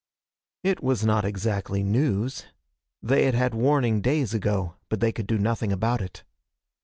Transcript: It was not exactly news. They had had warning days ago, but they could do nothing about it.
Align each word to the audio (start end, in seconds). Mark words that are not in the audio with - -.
It 0.63 0.81
was 0.81 1.05
not 1.05 1.23
exactly 1.25 1.83
news. 1.83 2.47
They 3.03 3.25
had 3.25 3.35
had 3.35 3.53
warning 3.53 4.01
days 4.01 4.33
ago, 4.33 4.77
but 4.89 4.99
they 4.99 5.11
could 5.11 5.27
do 5.27 5.37
nothing 5.37 5.71
about 5.71 6.01
it. 6.01 6.23